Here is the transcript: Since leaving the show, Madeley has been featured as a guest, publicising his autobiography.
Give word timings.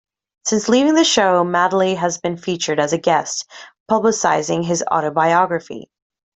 Since 0.45 0.67
leaving 0.67 0.95
the 0.95 1.03
show, 1.03 1.43
Madeley 1.43 1.93
has 1.93 2.17
been 2.17 2.35
featured 2.35 2.79
as 2.79 2.91
a 2.91 2.97
guest, 2.97 3.47
publicising 3.87 4.65
his 4.65 4.83
autobiography. 4.91 5.91